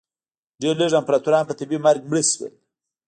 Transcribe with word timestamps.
ډېر 0.61 0.75
لږ 0.81 0.91
امپراتوران 0.99 1.43
په 1.47 1.53
طبیعي 1.59 1.79
مرګ 1.85 2.01
مړه 2.09 2.21
شول 2.31 2.53